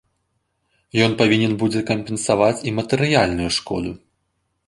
Ён 1.07 1.11
павінен 1.19 1.53
будзе 1.65 1.81
кампенсаваць 1.91 2.63
і 2.71 2.75
матэрыяльную 2.79 3.49
шкоду. 3.61 3.91